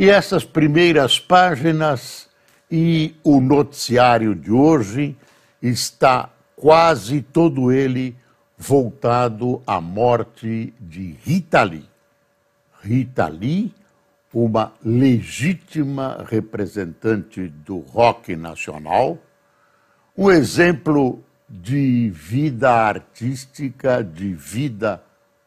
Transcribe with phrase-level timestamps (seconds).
[0.00, 2.28] E essas primeiras páginas
[2.70, 5.16] e o noticiário de hoje
[5.60, 8.14] está quase todo ele
[8.56, 11.84] voltado à morte de Rita Lee.
[12.80, 13.74] Rita Lee,
[14.32, 19.18] uma legítima representante do rock nacional,
[20.16, 25.02] um exemplo de vida artística, de vida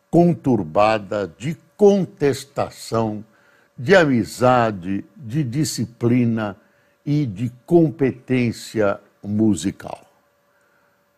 [0.09, 3.23] conturbada, de contestação
[3.77, 6.55] de amizade, de disciplina
[7.05, 10.05] e de competência musical.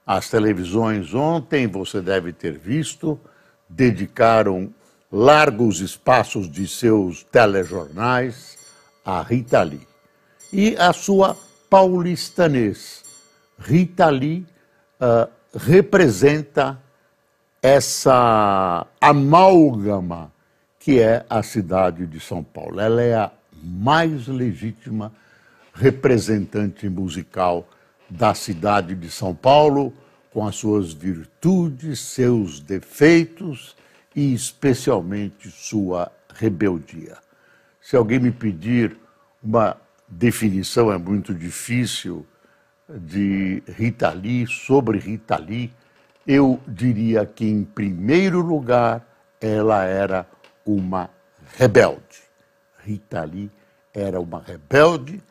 [0.05, 3.19] As televisões ontem, você deve ter visto,
[3.69, 4.73] dedicaram
[5.11, 8.57] largos espaços de seus telejornais
[9.05, 9.87] a Rita Lee
[10.51, 11.37] e a sua
[11.69, 13.03] paulistanês.
[13.59, 14.45] Rita Lee
[14.99, 16.81] uh, representa
[17.61, 20.32] essa amálgama
[20.83, 22.77] que é a cidade de São Paulo.
[22.77, 23.31] Ela é a
[23.63, 25.13] mais legítima
[25.73, 27.65] representante musical
[28.09, 29.93] da cidade de São Paulo,
[30.29, 33.77] com as suas virtudes, seus defeitos
[34.13, 37.15] e especialmente sua rebeldia.
[37.79, 38.97] Se alguém me pedir
[39.41, 42.25] uma definição, é muito difícil,
[42.89, 45.71] de Rita Lee, sobre Rita Lee,
[46.27, 49.07] eu diria que, em primeiro lugar,
[49.39, 50.27] ela era
[50.65, 51.09] uma
[51.57, 52.23] rebelde.
[52.79, 53.51] Rita Lee
[53.93, 55.21] era uma rebelde,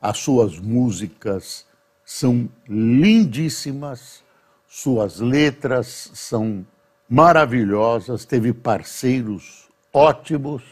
[0.00, 1.66] as suas músicas
[2.04, 4.22] são lindíssimas,
[4.66, 6.66] suas letras são
[7.08, 10.62] maravilhosas, teve parceiros ótimos.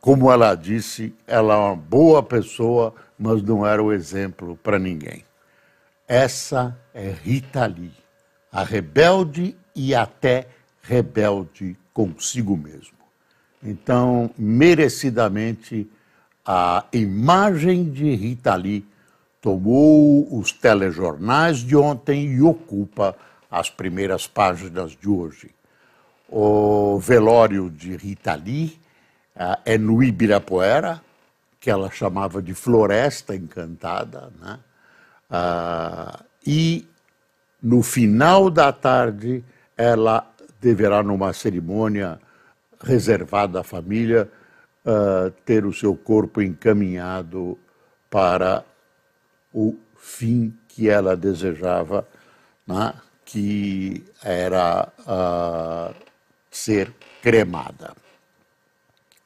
[0.00, 5.24] Como ela disse, ela é uma boa pessoa, mas não era o exemplo para ninguém.
[6.06, 7.92] Essa é Rita Lee,
[8.50, 10.48] a rebelde e até
[10.82, 12.99] rebelde consigo mesmo.
[13.62, 15.90] Então, merecidamente,
[16.46, 18.86] a imagem de Rita Lee
[19.40, 23.16] tomou os telejornais de ontem e ocupa
[23.50, 25.50] as primeiras páginas de hoje.
[26.28, 28.78] O velório de Rita Lee
[29.36, 31.02] uh, é no Ibirapuera,
[31.58, 34.58] que ela chamava de Floresta Encantada, né?
[35.30, 36.88] Uh, e
[37.62, 39.44] no final da tarde
[39.76, 40.26] ela
[40.60, 42.18] deverá, numa cerimônia
[42.82, 44.30] reservada à família,
[44.84, 47.58] uh, ter o seu corpo encaminhado
[48.08, 48.64] para
[49.52, 52.06] o fim que ela desejava,
[52.66, 55.94] né, que era uh,
[56.50, 56.92] ser
[57.22, 57.94] cremada.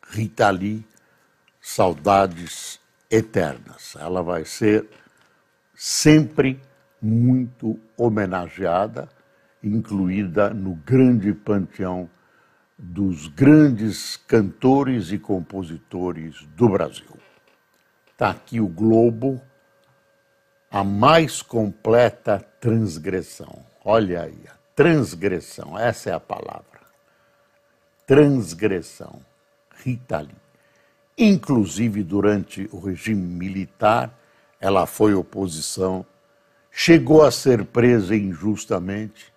[0.09, 0.85] Rita Lee,
[1.61, 2.79] saudades
[3.11, 3.97] eternas.
[3.99, 4.87] Ela vai ser
[5.75, 6.61] sempre
[7.01, 9.09] muito homenageada,
[9.63, 12.09] incluída no grande panteão
[12.93, 17.17] dos grandes cantores e compositores do Brasil.
[18.13, 19.41] Está aqui o Globo,
[20.71, 23.65] a mais completa transgressão.
[23.85, 26.81] Olha aí, a transgressão, essa é a palavra.
[28.07, 29.21] Transgressão.
[29.83, 30.31] Rita Lee.
[31.17, 34.17] Inclusive, durante o regime militar,
[34.61, 36.05] ela foi oposição,
[36.71, 39.33] chegou a ser presa injustamente.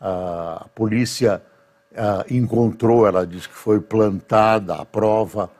[0.00, 1.42] A polícia
[1.92, 5.50] uh, encontrou, ela disse que foi plantada a prova,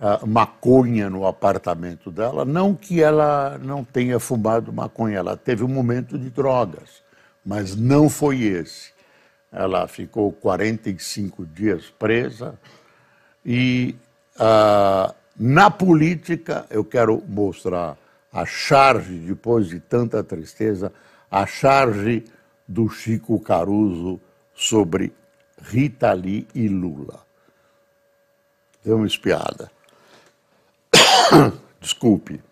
[0.00, 2.44] uh, maconha no apartamento dela.
[2.44, 7.02] Não que ela não tenha fumado maconha, ela teve um momento de drogas,
[7.44, 8.92] mas não foi esse.
[9.52, 12.58] Ela ficou 45 dias presa
[13.44, 13.94] e
[14.36, 17.96] uh, na política eu quero mostrar
[18.32, 20.92] a charge, depois de tanta tristeza,
[21.30, 22.24] a charge
[22.66, 24.20] do Chico Caruso
[24.54, 25.12] sobre
[25.64, 27.24] Rita Lee e Lula.
[28.84, 29.70] Deu uma espiada.
[31.80, 32.42] Desculpe.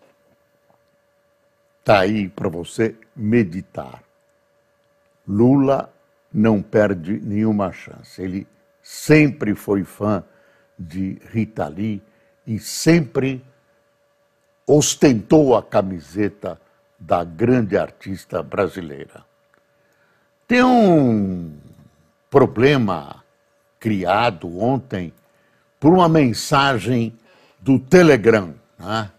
[1.79, 4.03] Está aí para você meditar.
[5.27, 5.93] Lula
[6.33, 8.21] não perde nenhuma chance.
[8.21, 8.47] Ele
[8.81, 10.23] sempre foi fã
[10.77, 12.01] de Rita Lee
[12.47, 13.45] e sempre
[14.65, 16.59] ostentou a camiseta
[16.97, 19.23] da grande artista brasileira.
[20.47, 21.57] Tem um
[22.33, 23.23] problema
[23.79, 25.13] criado ontem
[25.79, 27.15] por uma mensagem
[27.59, 28.55] do Telegram.
[28.79, 29.11] Né?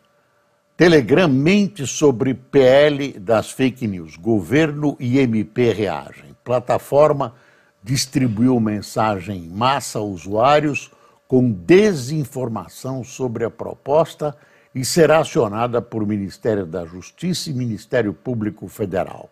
[0.76, 4.16] Telegram mente sobre PL das fake news.
[4.16, 6.34] Governo e MP reagem.
[6.42, 7.36] Plataforma
[7.84, 10.90] distribuiu mensagem em massa a usuários
[11.28, 14.36] com desinformação sobre a proposta
[14.74, 19.30] e será acionada por Ministério da Justiça e Ministério Público Federal.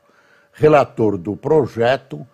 [0.53, 2.25] Relator do projeto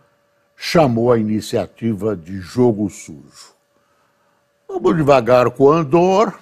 [0.60, 3.54] chamou a iniciativa de jogo sujo.
[4.66, 6.36] Vamos devagar com o Andor.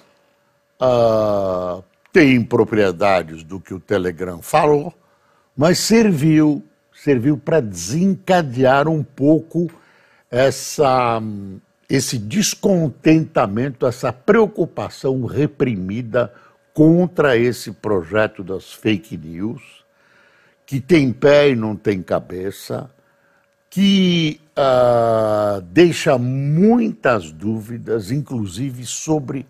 [0.81, 4.91] Uh, tem propriedades do que o Telegram falou,
[5.55, 9.67] mas serviu, serviu para desencadear um pouco
[10.31, 11.21] essa,
[11.87, 16.33] esse descontentamento, essa preocupação reprimida
[16.73, 19.85] contra esse projeto das fake news,
[20.65, 22.89] que tem pé e não tem cabeça,
[23.69, 29.45] que uh, deixa muitas dúvidas, inclusive sobre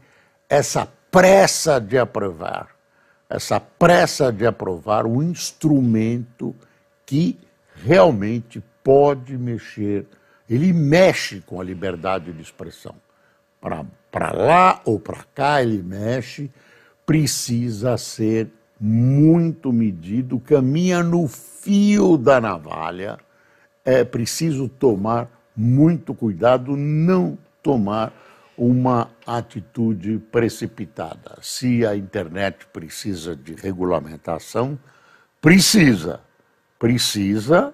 [0.50, 2.70] essa pressa de aprovar,
[3.30, 6.56] essa pressa de aprovar um instrumento
[7.06, 7.38] que
[7.84, 10.06] realmente pode mexer,
[10.50, 12.96] ele mexe com a liberdade de expressão.
[13.60, 16.50] Para lá ou para cá ele mexe,
[17.06, 18.50] precisa ser
[18.80, 23.18] muito medido, caminha no fio da navalha,
[23.88, 28.12] é preciso tomar muito cuidado, não tomar
[28.58, 31.38] uma atitude precipitada.
[31.42, 34.78] Se a internet precisa de regulamentação,
[35.40, 36.20] precisa.
[36.78, 37.74] Precisa,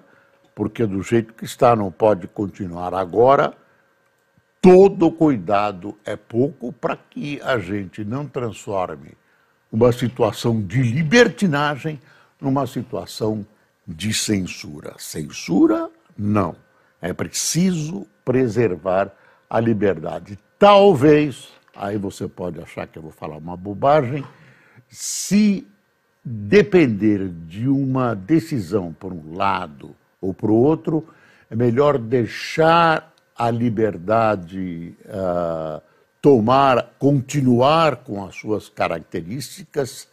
[0.54, 3.52] porque do jeito que está não pode continuar agora.
[4.62, 9.14] Todo cuidado é pouco para que a gente não transforme
[9.70, 12.00] uma situação de libertinagem
[12.40, 13.44] numa situação
[13.86, 14.94] de censura.
[14.96, 16.56] Censura, não.
[17.00, 19.12] É preciso preservar
[19.48, 24.24] a liberdade Talvez, aí você pode achar que eu vou falar uma bobagem,
[24.88, 25.66] se
[26.24, 31.06] depender de uma decisão por um lado ou por outro,
[31.50, 35.82] é melhor deixar a liberdade uh,
[36.22, 40.08] tomar, continuar com as suas características,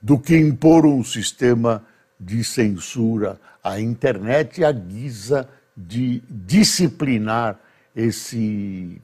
[0.00, 1.82] do que impor um sistema
[2.18, 7.58] de censura à internet à guisa de disciplinar
[7.94, 9.00] esse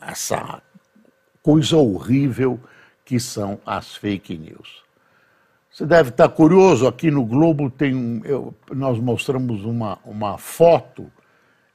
[0.00, 0.62] essa
[1.42, 2.60] coisa horrível
[3.04, 4.82] que são as fake news.
[5.70, 11.10] Você deve estar curioso, aqui no Globo tem um, eu, nós mostramos uma, uma foto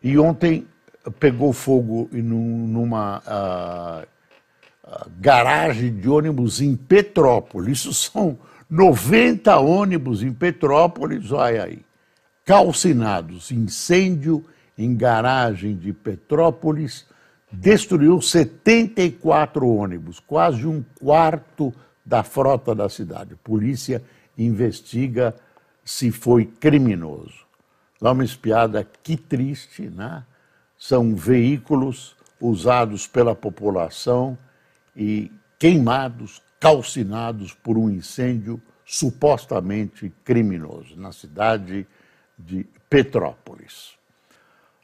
[0.01, 0.67] e ontem
[1.19, 4.07] pegou fogo numa uh,
[4.87, 7.79] uh, garagem de ônibus em Petrópolis.
[7.79, 8.37] Isso são
[8.73, 11.85] 90 ônibus em Petrópolis, olha aí,
[12.43, 14.43] calcinados, incêndio
[14.75, 17.05] em garagem de Petrópolis,
[17.51, 21.71] destruiu 74 ônibus, quase um quarto
[22.03, 23.35] da frota da cidade.
[23.43, 24.03] Polícia
[24.35, 25.35] investiga
[25.85, 27.45] se foi criminoso.
[28.01, 30.23] Dá uma espiada, que triste, né?
[30.79, 34.35] São veículos usados pela população
[34.97, 41.85] e queimados, calcinados por um incêndio supostamente criminoso na cidade
[42.39, 43.95] de Petrópolis.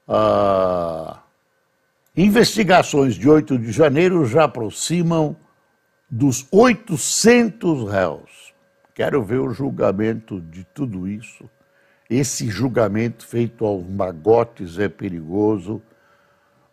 [0.06, 1.22] Ah,
[2.18, 5.38] Investigações de 8 de janeiro já aproximam
[6.10, 8.54] dos 800 réus.
[8.94, 11.50] Quero ver o julgamento de tudo isso.
[12.10, 15.82] Esse julgamento feito aos magotes é perigoso,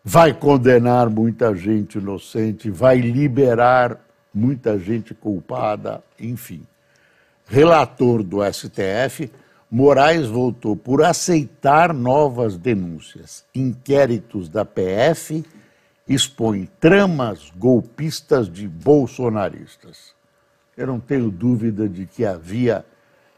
[0.03, 4.01] vai condenar muita gente inocente, vai liberar
[4.37, 6.67] muita gente culpada, enfim.
[7.47, 9.33] Relator do STF
[9.71, 13.45] Moraes voltou por aceitar novas denúncias.
[13.55, 15.43] Inquéritos da PF
[16.07, 20.15] expõem tramas golpistas de bolsonaristas.
[20.77, 22.85] Eu não tenho dúvida de que havia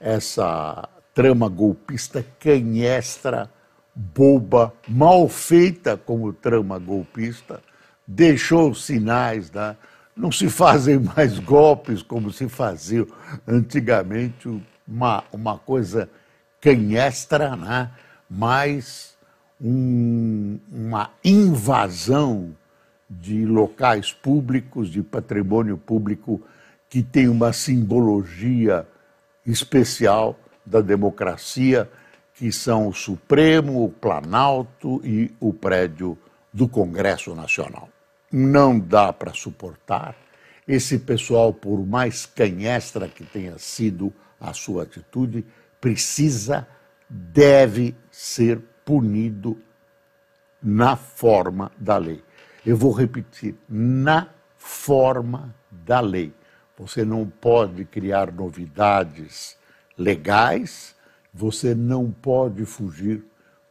[0.00, 3.49] essa trama golpista canhestra,
[3.95, 7.61] boba, mal feita como trama golpista,
[8.07, 9.76] deixou sinais, né?
[10.19, 13.07] Não se fazem mais golpes como se faziam
[13.47, 14.49] antigamente,
[14.87, 16.11] uma, uma coisa
[16.61, 17.91] canhestra, né?
[18.29, 19.17] mas
[19.61, 22.55] um, uma invasão
[23.09, 26.43] de locais públicos, de patrimônio público,
[26.91, 28.87] que tem uma simbologia
[29.47, 31.89] especial da democracia,
[32.35, 36.19] que são o Supremo, o Planalto e o prédio
[36.53, 37.89] do Congresso Nacional.
[38.31, 40.15] Não dá para suportar
[40.67, 45.47] esse pessoal, por mais canhestra que tenha sido a sua atitude,
[45.81, 46.69] precisa,
[47.09, 49.59] deve ser punido
[50.63, 52.23] na forma da lei.
[52.67, 56.35] Eu vou repetir, na forma da lei.
[56.77, 59.57] você não pode criar novidades
[59.97, 60.95] legais,
[61.33, 63.25] você não pode fugir,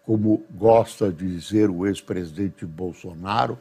[0.04, 3.58] como gosta de dizer o ex-presidente Bolsonaro,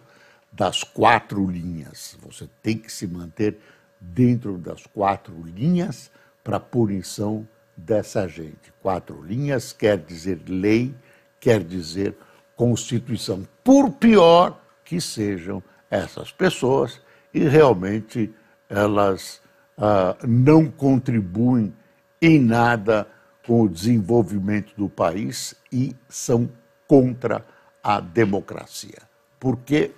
[0.56, 2.16] das quatro linhas.
[2.22, 3.58] Você tem que se manter
[4.00, 6.10] dentro das quatro linhas
[6.42, 7.46] para punição
[7.76, 8.72] dessa gente.
[8.80, 10.94] Quatro linhas quer dizer lei,
[11.38, 12.16] quer dizer
[12.56, 17.02] Constituição, por pior que sejam essas pessoas,
[17.34, 18.32] e realmente
[18.66, 19.42] elas
[19.76, 21.74] ah, não contribuem
[22.22, 23.06] em nada
[23.46, 26.48] com o desenvolvimento do país e são
[26.88, 27.44] contra
[27.82, 29.02] a democracia.
[29.38, 29.92] Porque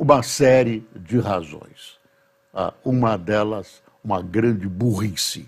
[0.00, 2.00] uma série de razões.
[2.54, 5.46] Ah, uma delas, uma grande burrice.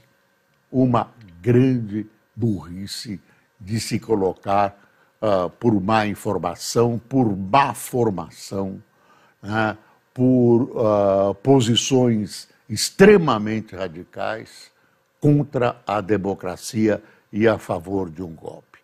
[0.71, 2.07] Uma grande
[2.37, 3.19] burrice
[3.59, 4.79] de se colocar
[5.23, 8.83] uh, por má informação, por má formação,
[9.43, 9.77] né,
[10.13, 14.71] por uh, posições extremamente radicais
[15.19, 18.79] contra a democracia e a favor de um golpe.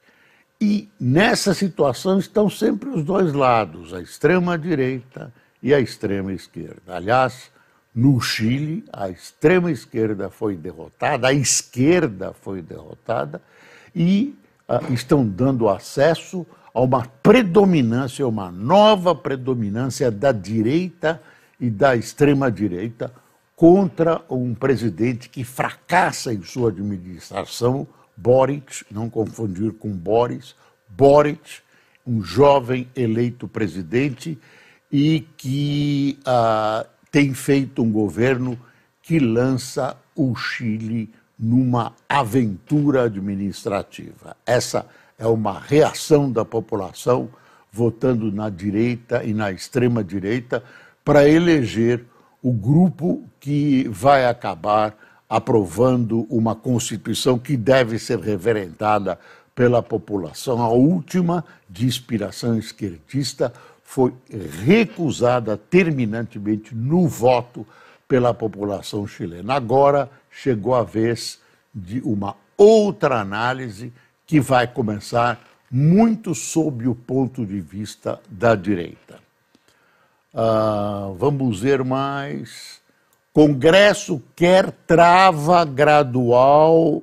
[0.60, 6.96] E nessa situação estão sempre os dois lados, a extrema-direita e a extrema-esquerda.
[6.96, 7.50] Aliás,
[7.94, 13.42] no Chile, a extrema-esquerda foi derrotada, a esquerda foi derrotada
[13.94, 14.36] e
[14.68, 21.20] uh, estão dando acesso a uma predominância, uma nova predominância da direita
[21.58, 23.12] e da extrema-direita
[23.56, 30.54] contra um presidente que fracassa em sua administração, Boric, não confundir com Boris,
[30.88, 31.60] Boric,
[32.06, 34.38] um jovem eleito presidente
[34.90, 38.58] e que uh, tem feito um governo
[39.02, 44.36] que lança o Chile numa aventura administrativa.
[44.44, 44.86] Essa
[45.18, 47.28] é uma reação da população
[47.70, 50.62] votando na direita e na extrema direita
[51.04, 52.04] para eleger
[52.42, 54.96] o grupo que vai acabar
[55.28, 59.18] aprovando uma constituição que deve ser reverentada
[59.54, 60.62] pela população.
[60.62, 63.52] A última, de inspiração esquerdista,
[63.88, 64.12] foi
[64.66, 67.66] recusada terminantemente no voto
[68.06, 69.54] pela população chilena.
[69.54, 71.40] Agora chegou a vez
[71.74, 73.90] de uma outra análise
[74.26, 75.40] que vai começar
[75.70, 79.20] muito sob o ponto de vista da direita.
[80.34, 82.82] Uh, vamos ver mais.
[83.32, 87.02] Congresso quer trava gradual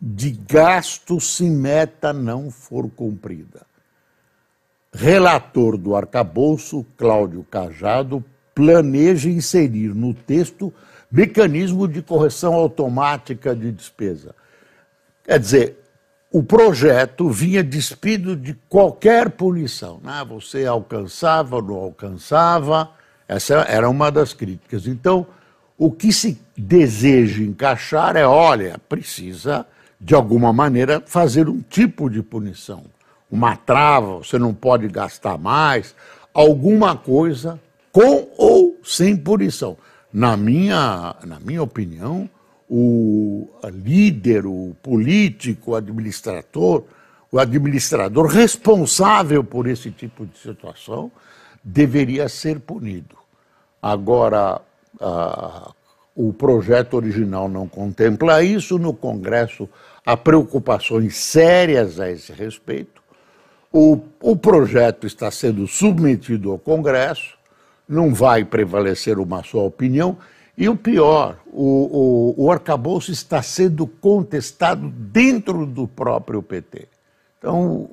[0.00, 3.66] de gasto se meta não for cumprida.
[4.96, 8.24] Relator do arcabouço, Cláudio Cajado,
[8.54, 10.72] planeja inserir no texto
[11.12, 14.34] mecanismo de correção automática de despesa.
[15.22, 15.76] Quer dizer,
[16.32, 20.00] o projeto vinha despido de qualquer punição.
[20.02, 20.24] Né?
[20.26, 22.90] Você alcançava não alcançava,
[23.28, 24.86] essa era uma das críticas.
[24.86, 25.26] Então,
[25.76, 29.66] o que se deseja encaixar é: olha, precisa,
[30.00, 32.95] de alguma maneira, fazer um tipo de punição.
[33.30, 35.94] Uma trava, você não pode gastar mais,
[36.32, 39.76] alguma coisa com ou sem punição.
[40.12, 42.28] Na minha, na minha opinião,
[42.68, 46.84] o líder, o político, o administrador,
[47.30, 51.10] o administrador responsável por esse tipo de situação
[51.62, 53.16] deveria ser punido.
[53.82, 54.60] Agora,
[56.14, 59.68] o projeto original não contempla isso, no Congresso
[60.04, 62.95] há preocupações sérias a esse respeito.
[63.78, 67.36] O, o projeto está sendo submetido ao Congresso,
[67.86, 70.16] não vai prevalecer uma só opinião.
[70.56, 76.88] E o pior, o, o, o arcabouço está sendo contestado dentro do próprio PT.
[77.38, 77.86] Então,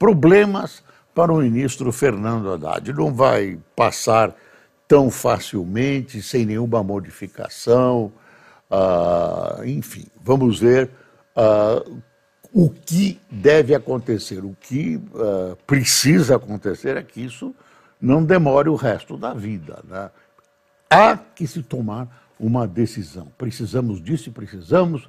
[0.00, 0.82] problemas
[1.14, 2.92] para o ministro Fernando Haddad.
[2.92, 4.34] Não vai passar
[4.88, 8.10] tão facilmente, sem nenhuma modificação.
[8.68, 10.90] Uh, enfim, vamos ver
[11.36, 12.02] uh,
[12.58, 14.44] o que deve acontecer.
[14.44, 17.54] O que uh, precisa acontecer é que isso
[18.00, 19.78] não demore o resto da vida.
[19.84, 20.10] Né?
[20.90, 23.28] Há que se tomar uma decisão.
[23.38, 25.08] Precisamos disso e precisamos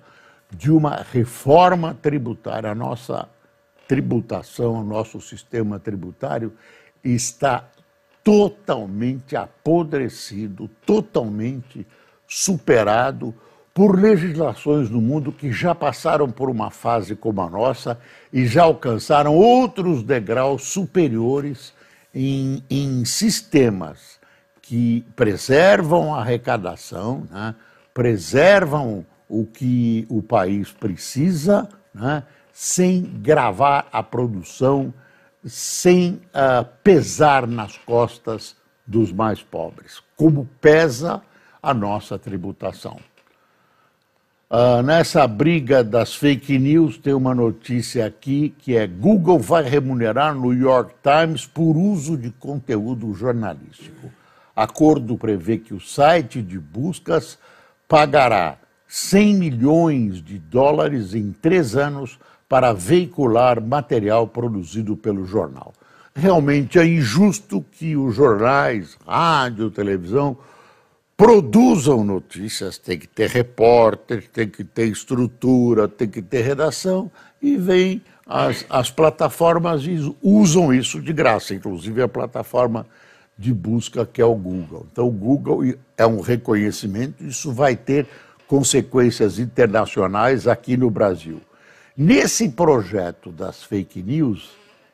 [0.56, 2.70] de uma reforma tributária.
[2.70, 3.27] A nossa
[3.88, 6.53] tributação, o nosso sistema tributário
[7.03, 7.68] está
[8.24, 11.88] totalmente apodrecido, totalmente
[12.27, 13.34] superado
[13.80, 17.98] por legislações no mundo que já passaram por uma fase como a nossa
[18.34, 21.74] e já alcançaram outros degraus superiores
[22.14, 24.20] em, em sistemas
[24.62, 27.56] que preservam a arrecadação, né,
[27.94, 34.94] preservam o que o país precisa, né, sem gravar a produção,
[35.46, 40.04] sem uh, pesar nas costas dos mais pobres.
[40.18, 41.22] Como pesa
[41.64, 43.00] a nossa tributação.
[44.51, 50.34] Uh, nessa briga das fake news, tem uma notícia aqui que é Google vai remunerar
[50.34, 54.10] New York Times por uso de conteúdo jornalístico.
[54.56, 57.38] Acordo prevê que o site de buscas
[57.88, 62.18] pagará 100 milhões de dólares em três anos
[62.50, 65.74] para veicular material produzido pelo jornal.
[66.15, 70.36] Realmente é injusto que os jornais, rádio, televisão,
[71.20, 77.12] produzam notícias, tem que ter repórter, tem que ter estrutura, tem que ter redação,
[77.42, 82.88] e vem as, as plataformas e usam isso de graça, inclusive a plataforma
[83.38, 84.88] de busca que é o Google.
[84.90, 88.08] Então, o Google é um reconhecimento, isso vai ter
[88.48, 91.42] consequências internacionais aqui no Brasil.
[91.98, 94.52] Nesse projeto das fake news,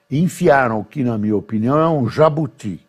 [0.09, 2.79] enfiaram o que, na minha opinião, é um jabuti,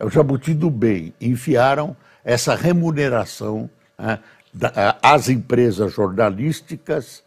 [0.00, 1.94] é o jabuti do bem, enfiaram
[2.26, 4.18] essa remuneração né,
[5.00, 7.22] às empresas jornalísticas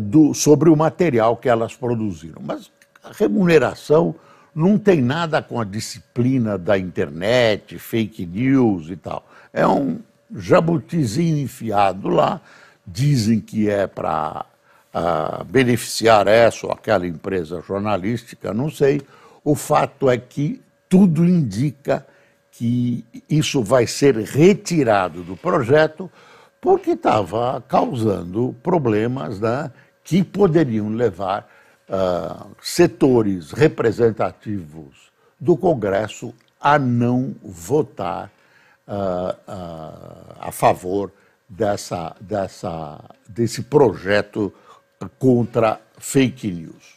[0.00, 2.42] do, sobre o material que elas produziram.
[2.44, 2.70] Mas
[3.02, 4.14] a remuneração
[4.54, 9.26] não tem nada com a disciplina da internet, fake news e tal.
[9.52, 10.00] É um
[10.34, 12.40] jabutizinho enfiado lá,
[12.86, 14.44] dizem que é para
[14.94, 19.00] uh, beneficiar essa ou aquela empresa jornalística, não sei.
[19.44, 22.06] O fato é que tudo indica
[22.52, 26.10] que isso vai ser retirado do projeto
[26.60, 29.72] porque estava causando problemas né,
[30.04, 31.48] que poderiam levar
[31.88, 38.30] uh, setores representativos do Congresso a não votar
[38.86, 41.10] uh, uh, a favor
[41.48, 44.52] dessa, dessa, desse projeto
[45.18, 46.94] contra fake news.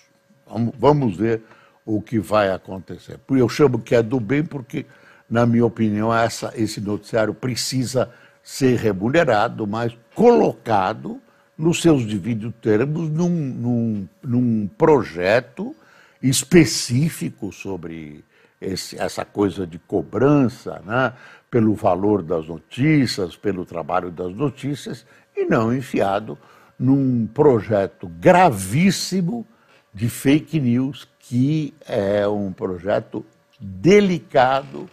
[0.47, 1.41] Vamos, vamos ver
[1.85, 3.19] o que vai acontecer.
[3.29, 4.85] Eu chamo que é do bem porque
[5.29, 8.11] na minha opinião, essa, esse noticiário precisa
[8.43, 11.19] ser remunerado, mas colocado
[11.57, 15.75] nos seus devidos termos num, num, num projeto
[16.21, 18.23] específico sobre
[18.59, 21.13] esse, essa coisa de cobrança, né,
[21.49, 26.37] pelo valor das notícias, pelo trabalho das notícias, e não enfiado
[26.77, 29.45] num projeto gravíssimo
[29.93, 33.25] de fake news, que é um projeto
[33.59, 34.89] delicado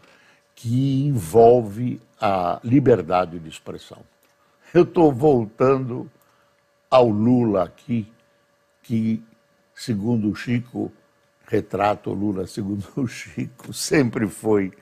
[0.63, 3.99] que envolve a liberdade de expressão.
[4.73, 6.09] Eu estou voltando
[6.89, 8.07] ao Lula aqui,
[8.81, 9.21] que,
[9.75, 10.93] segundo o Chico,
[11.49, 14.73] retrata o Lula, segundo o Chico, sempre foi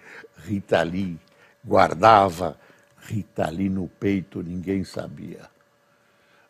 [0.44, 1.18] Rita Lee,
[1.64, 2.58] guardava
[2.98, 5.48] Rita Lee no peito, ninguém sabia.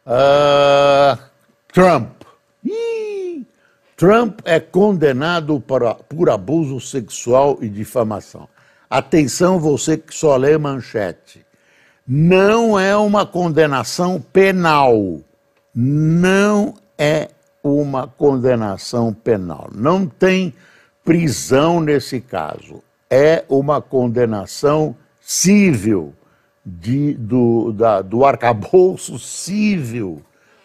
[0.04, 1.22] Uh,
[1.68, 2.22] Trump.
[2.64, 3.46] Ih,
[3.96, 8.48] Trump é condenado por, por abuso sexual e difamação.
[8.90, 11.46] Atenção, você que só lê manchete.
[12.04, 15.20] Não é uma condenação penal.
[15.72, 17.28] Não é
[17.62, 19.70] uma condenação penal.
[19.72, 20.52] Não tem
[21.04, 22.82] prisão nesse caso.
[23.08, 26.12] É uma condenação civil,
[26.66, 30.20] de, do, da, do arcabouço civil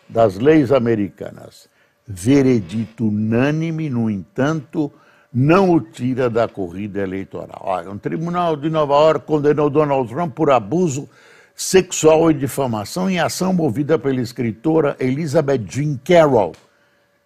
[0.09, 1.69] das leis americanas.
[2.07, 4.91] Veredito unânime, no entanto,
[5.37, 7.61] não o tira da corrida eleitoral.
[7.61, 11.09] Olha, um tribunal de Nova York condenou Donald Trump por abuso
[11.53, 16.53] sexual e difamação em ação movida pela escritora Elizabeth Jean Carroll,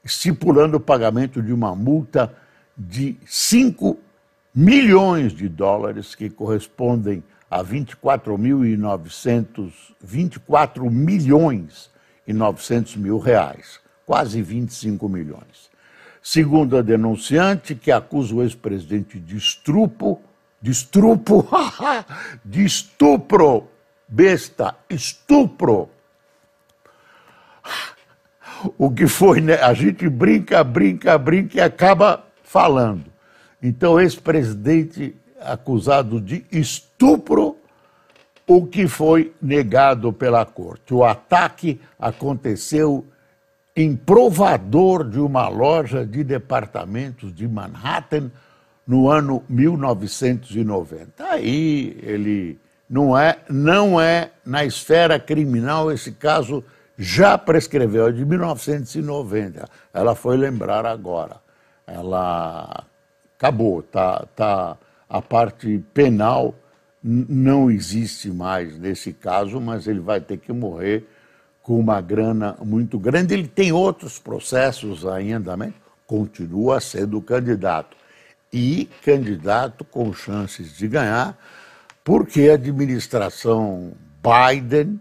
[0.03, 2.33] estipulando o pagamento de uma multa
[2.75, 3.99] de 5
[4.55, 11.91] milhões de dólares, que correspondem a 24.900, 24 milhões
[12.25, 15.68] e 900 mil reais, quase 25 milhões.
[16.21, 20.21] Segundo a denunciante, que acusa o ex-presidente de estrupo,
[20.61, 21.47] de estrupo,
[22.43, 23.67] de estupro,
[24.07, 25.89] besta, estupro.
[28.77, 29.55] O que foi, né?
[29.55, 33.05] A gente brinca, brinca, brinca e acaba falando.
[33.61, 37.57] Então, ex-presidente acusado de estupro,
[38.45, 40.93] o que foi negado pela corte.
[40.93, 43.05] O ataque aconteceu
[43.79, 48.29] em provador de uma loja de departamentos de Manhattan
[48.85, 51.23] no ano 1990.
[51.23, 56.61] Aí ele não é, não é na esfera criminal esse caso
[56.97, 59.65] já prescreveu, é de 1990.
[59.93, 61.37] Ela foi lembrar agora.
[61.87, 62.83] Ela
[63.37, 66.53] acabou, tá, tá a parte penal
[67.01, 71.07] não existe mais nesse caso, mas ele vai ter que morrer
[71.69, 73.31] com uma grana muito grande.
[73.31, 75.75] Ele tem outros processos em andamento,
[76.07, 77.95] continua sendo candidato.
[78.51, 81.37] E candidato com chances de ganhar,
[82.03, 84.99] porque a administração Biden,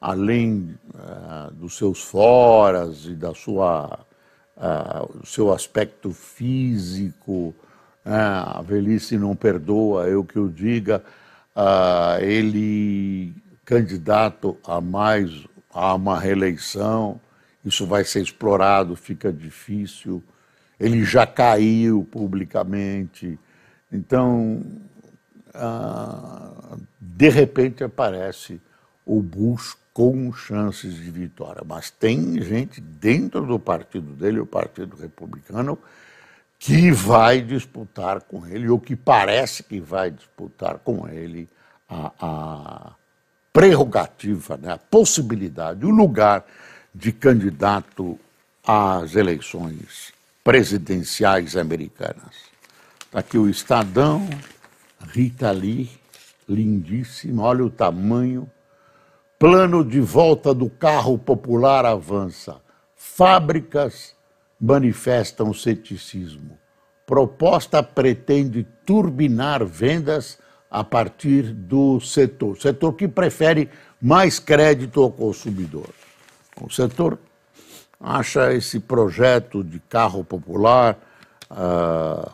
[0.00, 3.98] além uh, dos seus foras e da sua,
[4.56, 7.52] uh, do seu aspecto físico,
[8.06, 11.02] uh, a velhice não perdoa, eu que eu diga,
[12.20, 15.44] ele candidato a mais
[15.74, 17.20] a uma reeleição,
[17.64, 20.22] isso vai ser explorado, fica difícil.
[20.78, 23.38] Ele já caiu publicamente.
[23.90, 24.62] Então,
[25.52, 28.60] ah, de repente aparece
[29.04, 31.62] o Bush com chances de vitória.
[31.64, 35.78] Mas tem gente dentro do partido dele, o Partido Republicano,
[36.58, 41.48] que vai disputar com ele, ou que parece que vai disputar com ele
[41.88, 42.92] a, a
[43.54, 46.44] prerrogativa, né, a possibilidade, o lugar
[46.92, 48.18] de candidato
[48.66, 50.12] às eleições
[50.42, 52.34] presidenciais americanas.
[53.06, 54.28] Está aqui o Estadão,
[55.12, 55.88] Rita Lee,
[56.48, 58.50] lindíssima, olha o tamanho.
[59.38, 62.60] Plano de volta do carro popular avança.
[62.96, 64.16] Fábricas
[64.60, 66.58] manifestam ceticismo.
[67.06, 70.38] Proposta pretende turbinar vendas
[70.74, 73.70] a partir do setor, setor que prefere
[74.02, 75.88] mais crédito ao consumidor.
[76.60, 77.16] O setor
[78.00, 80.98] acha esse projeto de carro popular
[81.48, 82.28] uh,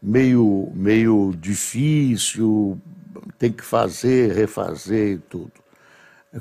[0.00, 2.80] meio, meio difícil,
[3.38, 5.52] tem que fazer, refazer e tudo.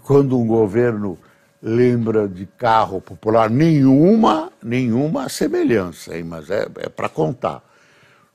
[0.01, 1.19] Quando um governo
[1.61, 6.23] lembra de carro popular, nenhuma, nenhuma semelhança, hein?
[6.23, 7.61] mas é, é para contar.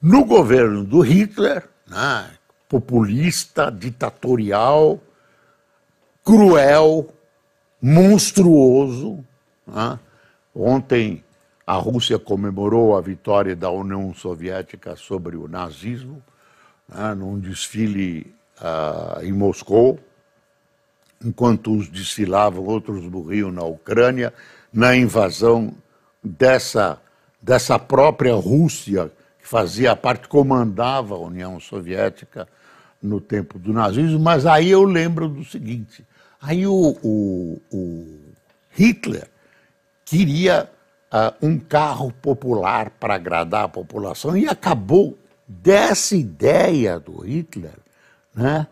[0.00, 2.37] No governo do Hitler, né,
[2.68, 5.00] populista, ditatorial,
[6.24, 7.08] cruel,
[7.80, 9.24] monstruoso.
[9.66, 9.98] Né?
[10.54, 11.24] Ontem
[11.66, 16.22] a Rússia comemorou a vitória da União Soviética sobre o nazismo,
[16.88, 19.98] né, num desfile uh, em Moscou.
[21.22, 24.32] Enquanto uns desfilavam, outros morriam na Ucrânia,
[24.72, 25.74] na invasão
[26.22, 27.00] dessa,
[27.40, 32.48] dessa própria Rússia, que fazia parte, comandava a União Soviética
[33.02, 36.04] no tempo do nazismo, mas aí eu lembro do seguinte:
[36.40, 38.18] aí o, o, o
[38.70, 39.28] Hitler
[40.04, 40.68] queria
[41.12, 47.74] uh, um carro popular para agradar a população e acabou dessa ideia do Hitler,
[48.34, 48.66] né,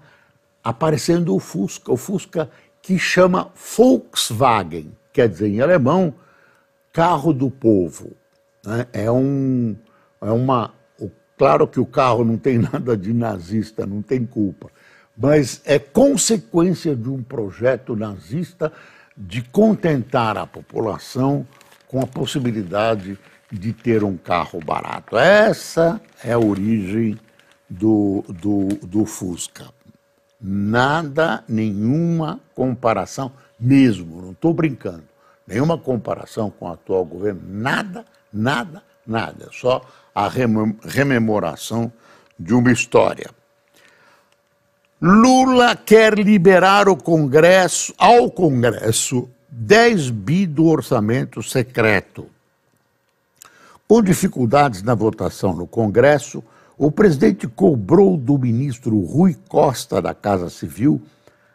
[0.63, 2.51] aparecendo o Fusca, o Fusca
[2.83, 6.15] que chama Volkswagen, quer dizer em alemão
[6.93, 8.13] carro do povo.
[8.65, 9.77] Né, é, um,
[10.21, 10.73] é uma
[11.37, 14.71] Claro que o carro não tem nada de nazista, não tem culpa,
[15.17, 18.73] mas é consequência de um projeto nazista
[19.17, 21.47] de contentar a população
[21.89, 23.19] com a possibilidade
[23.51, 25.17] de ter um carro barato.
[25.17, 27.19] Essa é a origem
[27.69, 29.67] do, do, do Fusca.
[30.41, 35.05] Nada, nenhuma comparação, mesmo, não estou brincando,
[35.47, 39.49] nenhuma comparação com o atual governo, nada, nada, nada.
[39.53, 41.93] Só a rememoração
[42.39, 43.31] de uma história.
[45.01, 52.27] Lula quer liberar o Congresso, ao Congresso 10 bi do orçamento secreto.
[53.87, 56.43] Com dificuldades na votação no Congresso,
[56.79, 61.01] o presidente cobrou do ministro Rui Costa da Casa Civil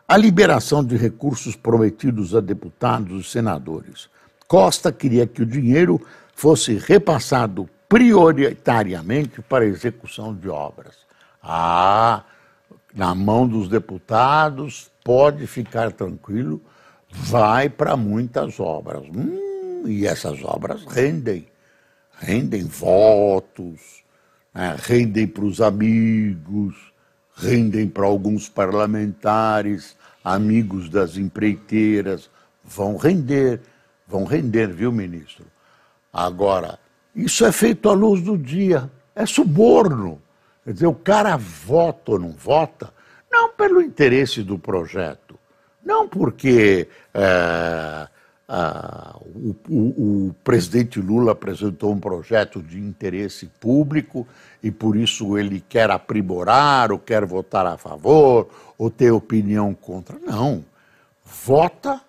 [0.07, 4.09] a liberação de recursos prometidos a deputados e senadores.
[4.47, 6.01] Costa queria que o dinheiro
[6.41, 10.95] fosse repassado prioritariamente para execução de obras.
[11.39, 12.23] Ah,
[12.95, 16.59] na mão dos deputados, pode ficar tranquilo,
[17.11, 19.03] vai para muitas obras.
[19.15, 21.47] Hum, e essas obras rendem,
[22.17, 24.03] rendem votos,
[24.51, 26.75] né, rendem para os amigos,
[27.35, 32.31] rendem para alguns parlamentares, amigos das empreiteiras,
[32.63, 33.61] vão render,
[34.07, 35.45] vão render, viu, ministro?
[36.11, 36.79] Agora,
[37.15, 40.21] isso é feito à luz do dia, é suborno.
[40.63, 42.93] Quer dizer, o cara vota ou não vota,
[43.31, 45.39] não pelo interesse do projeto,
[45.83, 48.07] não porque é,
[49.35, 54.27] o, o, o, presidente Lula apresentou um projeto de interesse público
[54.61, 60.19] e por isso ele quer aprimorar ou quer votar a favor ou ter opinião contra.
[60.19, 60.65] Não.
[61.23, 62.01] Vota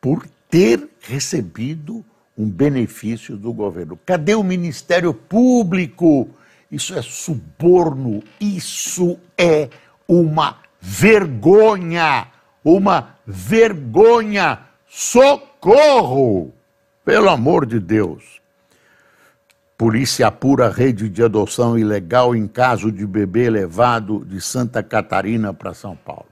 [0.00, 2.04] por ter recebido
[2.36, 3.98] um benefício do governo.
[4.04, 6.28] Cadê o Ministério Público?
[6.70, 9.68] Isso é suborno, isso é
[10.08, 12.28] uma vergonha,
[12.64, 14.60] uma vergonha.
[14.88, 16.52] Socorro!
[17.04, 18.40] Pelo amor de Deus.
[19.76, 25.74] Polícia apura rede de adoção ilegal em caso de bebê levado de Santa Catarina para
[25.74, 26.26] São Paulo.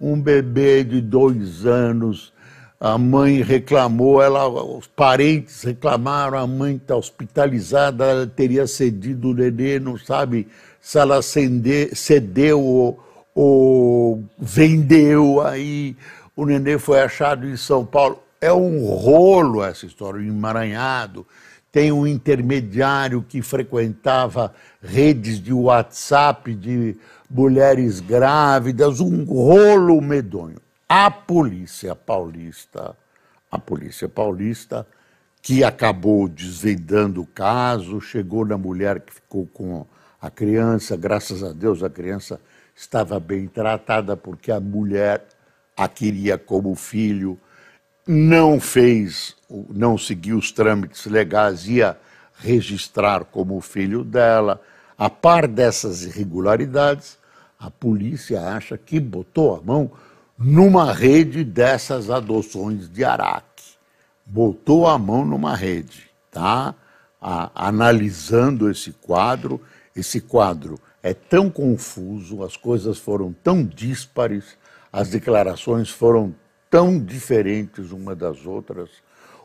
[0.00, 2.32] um bebê de dois anos.
[2.82, 9.34] A mãe reclamou, ela, os parentes reclamaram, a mãe está hospitalizada, ela teria cedido o
[9.34, 10.48] nenê, não sabe
[10.80, 12.98] se ela ceder, cedeu ou,
[13.34, 15.94] ou vendeu, aí
[16.34, 18.18] o nenê foi achado em São Paulo.
[18.40, 21.26] É um rolo essa história, um emaranhado.
[21.70, 26.96] Tem um intermediário que frequentava redes de WhatsApp de
[27.30, 30.56] mulheres grávidas, um rolo medonho.
[30.92, 32.96] A polícia paulista,
[33.48, 34.84] a polícia paulista,
[35.40, 39.86] que acabou desvendando o caso, chegou na mulher que ficou com
[40.20, 42.40] a criança, graças a Deus a criança
[42.74, 45.24] estava bem tratada porque a mulher
[45.76, 47.38] a queria como filho,
[48.04, 51.96] não fez, não seguiu os trâmites legais, ia
[52.34, 54.60] registrar como filho dela.
[54.98, 57.16] A par dessas irregularidades,
[57.56, 59.92] a polícia acha que botou a mão
[60.42, 63.74] numa rede dessas adoções de Araque.
[64.24, 66.74] Botou a mão numa rede, tá?
[67.20, 69.60] A, analisando esse quadro,
[69.94, 74.56] esse quadro é tão confuso, as coisas foram tão díspares,
[74.90, 76.34] as declarações foram
[76.70, 78.88] tão diferentes uma das outras,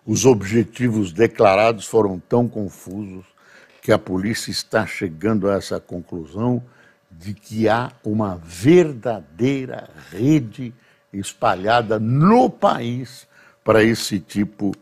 [0.06, 3.26] os objetivos declarados foram tão confusos,
[3.82, 6.64] que a polícia está chegando a essa conclusão
[7.12, 10.74] de que há uma verdadeira rede
[11.20, 13.28] espalhada no país
[13.64, 14.74] para esse tipo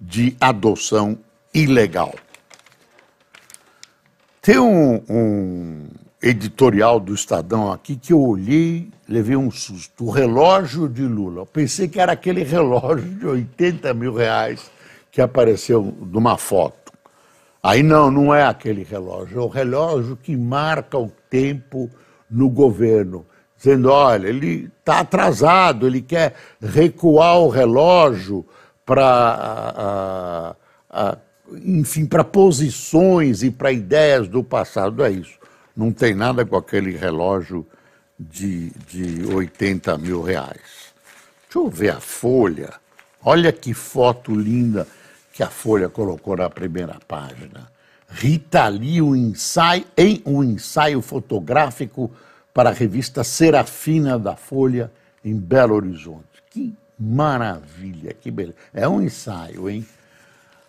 [0.00, 1.18] de adoção
[1.52, 2.14] ilegal.
[4.42, 5.86] Tem um, um
[6.20, 10.06] editorial do Estadão aqui que eu olhei, levei um susto.
[10.06, 11.42] O relógio de Lula.
[11.42, 14.70] Eu pensei que era aquele relógio de 80 mil reais
[15.10, 16.92] que apareceu numa foto.
[17.62, 21.90] Aí não, não é aquele relógio, é o relógio que marca o tempo
[22.30, 23.24] no governo,
[23.64, 28.44] dizendo, olha, ele está atrasado, ele quer recuar o relógio
[28.84, 30.54] para,
[31.64, 35.44] enfim, para posições e para ideias do passado, é isso
[35.76, 37.66] não tem nada com aquele relógio
[38.18, 40.92] de, de 80 mil reais.
[41.44, 42.74] Deixa eu ver a Folha.
[43.22, 44.86] Olha que foto linda
[45.32, 47.72] que a Folha colocou na primeira página.
[48.08, 52.10] Rita Lee um ensaio, em um ensaio fotográfico
[52.54, 54.90] para a revista Serafina da Folha,
[55.24, 56.42] em Belo Horizonte.
[56.48, 58.56] Que maravilha, que beleza.
[58.72, 59.84] É um ensaio, hein?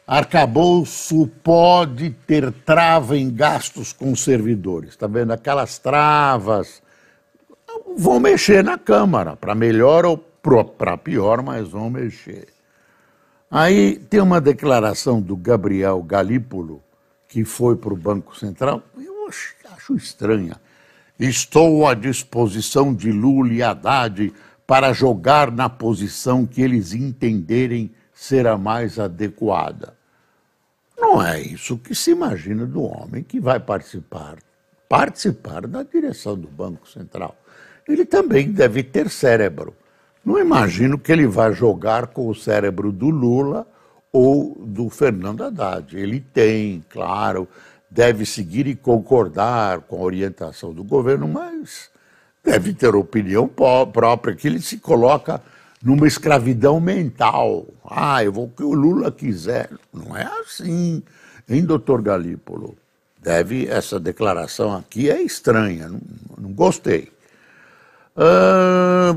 [0.07, 4.91] Arcabouço pode ter trava em gastos com servidores.
[4.91, 5.31] Está vendo?
[5.31, 6.81] Aquelas travas
[7.95, 12.47] vão mexer na Câmara, para melhor ou para pior, mas vão mexer.
[13.49, 16.83] Aí tem uma declaração do Gabriel Galípolo,
[17.27, 20.59] que foi para o Banco Central, eu acho estranha.
[21.19, 24.33] Estou à disposição de Lula e Haddad
[24.67, 29.93] para jogar na posição que eles entenderem ser a mais adequada.
[30.97, 34.37] Não é isso que se imagina do homem que vai participar,
[34.89, 37.35] participar da direção do Banco Central.
[37.87, 39.73] Ele também deve ter cérebro.
[40.23, 43.67] Não imagino que ele vá jogar com o cérebro do Lula
[44.11, 45.95] ou do Fernando Haddad.
[45.95, 47.47] Ele tem, claro,
[47.95, 51.89] deve seguir e concordar com a orientação do governo, mas
[52.43, 55.41] deve ter opinião própria, que ele se coloca
[55.81, 57.65] numa escravidão mental.
[57.89, 59.69] Ah, eu vou o que o Lula quiser.
[59.93, 61.01] Não é assim,
[61.47, 62.77] hein, doutor Galípolo?
[63.21, 66.01] Deve, essa declaração aqui é estranha, não,
[66.37, 67.13] não gostei.
[68.13, 69.15] Ah,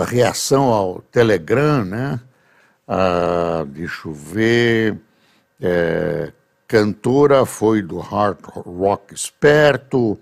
[0.00, 2.20] a reação ao Telegram, né?
[2.86, 4.96] Ah, deixa eu ver.
[5.60, 6.32] É,
[6.72, 10.18] cantora foi do hard rock esperto.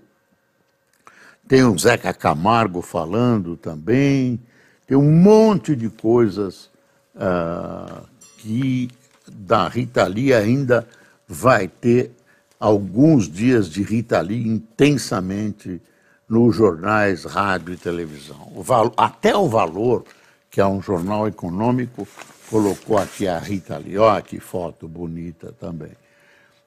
[1.47, 4.37] Tem o Zeca Camargo falando também.
[4.85, 6.69] Tem um monte de coisas
[7.15, 8.05] uh,
[8.37, 8.89] que
[9.31, 10.85] da Rita Lee ainda
[11.25, 12.11] vai ter
[12.59, 15.81] alguns dias de Rita Lee intensamente
[16.27, 18.51] nos jornais, rádio e televisão.
[18.53, 18.61] O
[18.97, 20.03] até o Valor,
[20.49, 22.05] que é um jornal econômico,
[22.49, 23.97] colocou aqui a Rita Lee.
[23.97, 26.00] Olha que foto bonita também.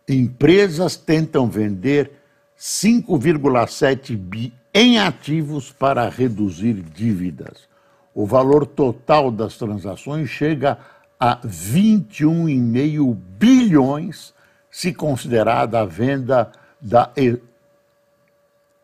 [0.08, 2.12] Empresas tentam vender
[2.58, 7.74] 5,7 bi em ativos para reduzir dívidas
[8.14, 10.78] o valor total das transações chega
[11.18, 14.32] a 21,5 bilhões,
[14.70, 17.10] se considerada a venda da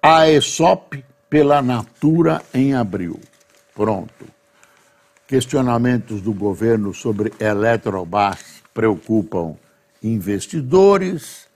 [0.02, 3.20] AESOP pela Natura em abril.
[3.74, 4.26] Pronto.
[5.28, 9.54] Questionamentos do governo sobre Eletrobras preocupam
[10.02, 11.48] investidores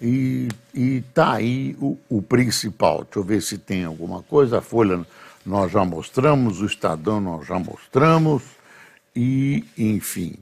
[0.00, 3.04] e está aí o, o, principal.
[3.04, 4.58] Deixa eu ver se tem alguma coisa.
[4.58, 5.04] A Folha
[5.44, 8.42] nós já mostramos, o Estadão nós já mostramos,
[9.14, 10.36] e, enfim.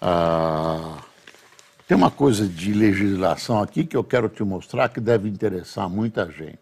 [0.00, 0.98] Ah,
[1.86, 6.30] tem uma coisa de legislação aqui que eu quero te mostrar que deve interessar muita
[6.30, 6.58] gente.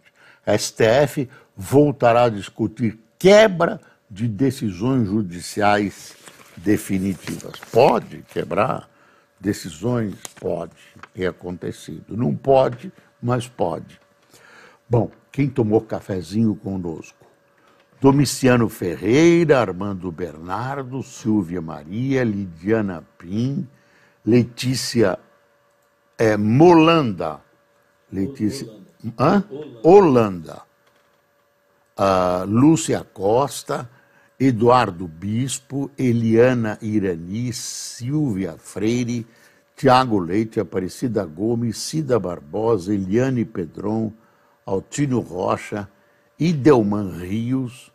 [0.47, 6.15] A STF voltará a discutir quebra de decisões judiciais
[6.57, 7.53] definitivas.
[7.71, 8.89] Pode quebrar
[9.41, 10.15] decisões?
[10.39, 10.73] Pode
[11.15, 12.17] ter acontecido.
[12.17, 14.01] Não pode, mas pode.
[14.89, 17.27] Bom, quem tomou cafezinho conosco?
[18.01, 23.69] Domiciano Ferreira, Armando Bernardo, Silvia Maria, Lidiana Pim,
[24.25, 25.19] Letícia
[26.19, 27.41] é, Molanda.
[28.13, 28.67] Letícia.
[28.67, 29.15] Holanda.
[29.19, 29.45] Hã?
[29.83, 30.63] Holanda.
[31.99, 33.89] Uh, Lúcia Costa,
[34.41, 39.27] Eduardo Bispo, Eliana Irani, Silvia Freire,
[39.77, 44.11] Tiago Leite, Aparecida Gomes, Cida Barbosa, Eliane Pedron,
[44.65, 45.87] Altino Rocha,
[46.39, 47.93] Idelman Rios,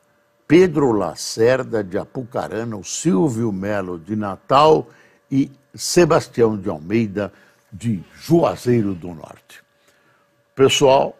[0.47, 4.87] Pedro Lacerda de Apucarana, Silvio Melo de Natal
[5.31, 7.33] e Sebastião de Almeida
[7.73, 9.63] de Juazeiro do Norte.
[10.53, 11.17] Pessoal,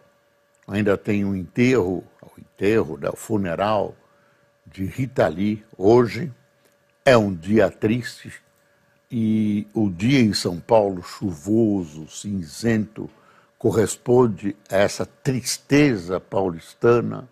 [0.68, 3.92] ainda tem um enterro, o enterro, né, o funeral
[4.76, 6.30] de Rita Lee hoje.
[7.02, 8.30] É um dia triste
[9.10, 13.08] e o dia em São Paulo chuvoso, cinzento,
[13.56, 17.26] corresponde a essa tristeza paulistana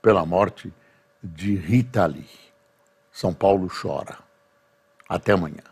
[0.00, 0.72] pela morte
[1.20, 2.30] de Rita Lee.
[3.10, 4.16] São Paulo chora.
[5.08, 5.67] Até amanhã.